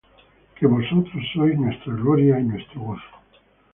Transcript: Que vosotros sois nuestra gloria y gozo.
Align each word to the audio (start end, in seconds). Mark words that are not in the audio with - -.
Que 0.55 0.65
vosotros 0.75 1.21
sois 1.33 1.55
nuestra 1.59 1.93
gloria 2.01 2.39
y 2.39 2.45
gozo. 2.73 3.17